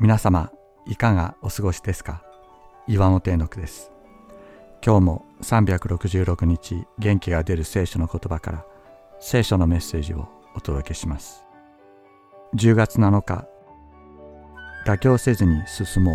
[0.00, 0.50] 皆様
[0.86, 2.22] いかがお過ごしですか？
[2.88, 3.92] 岩本恵之です。
[4.82, 8.64] 今日も366日元気が出る聖書の言葉から
[9.20, 10.26] 聖書のメッセージを
[10.56, 11.44] お届けします。
[12.54, 13.46] 10月7日
[14.86, 16.14] 妥協せずに進もう。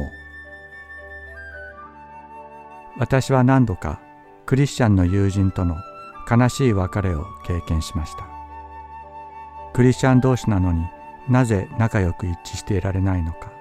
[2.97, 4.01] 私は何度か
[4.47, 5.75] クリスチャンの友人との
[6.27, 8.27] 悲しい別れを経験しました。
[9.75, 10.83] クリスチャン同士なのに
[11.29, 13.53] なぜ仲良く一致していられないのか。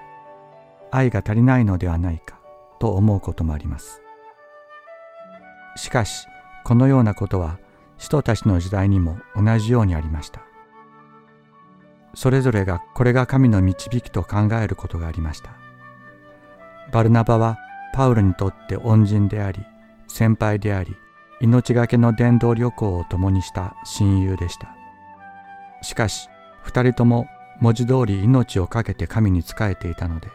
[0.95, 2.39] 愛が足りないのではないか
[2.79, 4.01] と思うこともあります。
[5.75, 6.27] しかし
[6.63, 7.59] このようなことは
[7.97, 10.41] 人たちの時代にも同じようにありました。
[12.13, 15.51] それぞれがこれが神の導きと考えることがありました。
[16.91, 17.57] バルナバは
[17.93, 19.61] パウロにとって恩人であり
[20.07, 20.95] 先輩であり
[21.41, 24.75] 命がけの伝道旅行を共にした親友でした。
[25.81, 26.29] しかし
[26.63, 27.27] 二人とも
[27.59, 30.29] 文字通り命を懸けて神に仕えていたので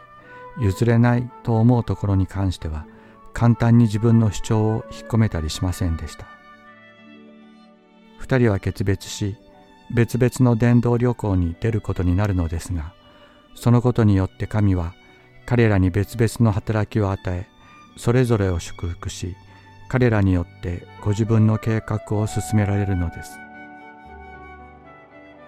[0.59, 2.85] 譲れないと思うところに関しては
[3.33, 6.27] 簡単に自分の主張を引っ込めたりしませんでした。
[8.17, 9.35] 二人は決別し
[9.93, 12.93] 別々の伝道旅行に出ることになるのですが
[13.55, 14.93] そのことによって神は
[15.45, 17.47] 彼らに別々の働きを与え
[17.97, 19.35] それぞれを祝福し
[19.89, 23.37] 彼らによってご自分の計画を進められるのです。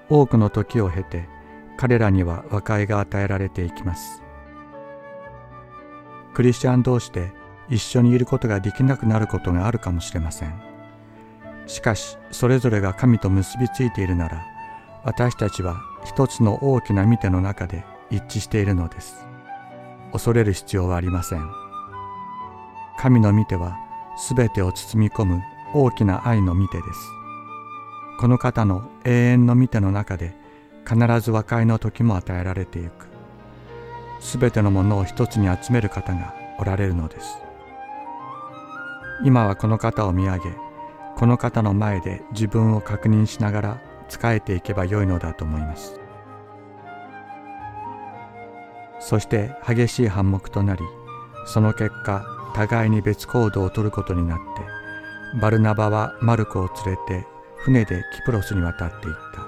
[0.10, 1.30] 多くの時を経て
[1.78, 4.23] 彼らには和解が与えられていきます。
[6.34, 7.32] クリスチャン同士で
[7.70, 10.54] 一緒にいることができなくなることがあるかもしれません。
[11.68, 14.46] しかしそれぞれが神と結びついているなら
[15.06, 19.26] 私たちは一つの大きな見ての中で一致しているのです。
[20.12, 21.50] 恐れる必要はありません。
[22.98, 23.78] 神の見ては
[24.36, 25.42] 全てを包み込む
[25.74, 26.88] 大きな愛の見てです。
[28.20, 30.36] この方の永遠の見ての中で
[30.88, 33.13] 必ず和解の時も与えられていく。
[34.24, 37.38] すべてのものを一つに集める方がおられるのです。
[39.24, 40.44] 今はこの方を見上げ
[41.18, 46.00] この方の前で自分を確認しながら仕えていけばよいのだと思います。
[49.00, 50.82] そして激しい反目となり
[51.46, 59.44] その結果互いに別行動をとることになってバルナバはマルコを連れて船でキプロスに渡っていった。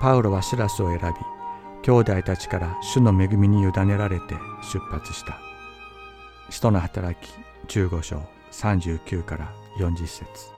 [0.00, 1.33] パウロはシラスを選び
[1.84, 4.34] 兄弟たちから主の恵みに委ねられて
[4.72, 5.38] 出発した。
[6.48, 7.34] 使徒の働き
[7.68, 8.22] 15章
[8.52, 10.53] 39から40節